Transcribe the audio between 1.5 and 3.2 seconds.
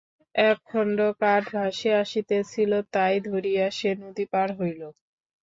ভাসিয়া আসিতেছিল, তাই